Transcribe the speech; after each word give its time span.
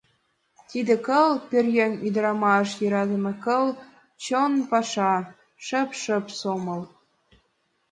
Тиде 0.69 0.95
кыл, 1.05 1.29
пӧръеҥ-ӱдырамаш 1.49 2.69
йӧратыме 2.81 3.33
кыл— 3.45 3.65
чон 4.23 4.53
паша, 4.69 5.13
шып-шып 5.65 6.25
сомыл. 6.39 6.81